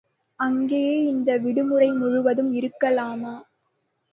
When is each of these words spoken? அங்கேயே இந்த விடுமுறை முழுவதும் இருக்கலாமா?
அங்கேயே 0.39 0.95
இந்த 1.05 1.37
விடுமுறை 1.37 1.89
முழுவதும் 1.91 2.51
இருக்கலாமா? 2.53 3.35